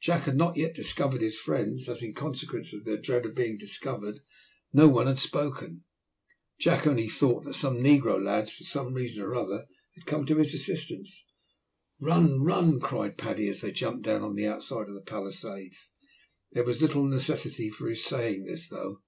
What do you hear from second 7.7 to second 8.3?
negro